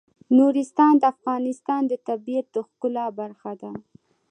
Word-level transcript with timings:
نورستان 0.37 0.93
د 0.99 1.03
افغانستان 1.13 1.81
د 1.87 1.93
طبیعت 2.07 2.45
د 2.55 2.55
ښکلا 2.67 3.05
برخه 3.19 3.51
ده. 3.61 3.71